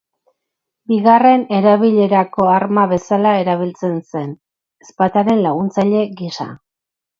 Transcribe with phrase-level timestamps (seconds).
[0.91, 4.33] Bigarren erabilerako arma bezala erabiltzen zen,
[4.87, 6.53] ezpataren laguntzaile gisa.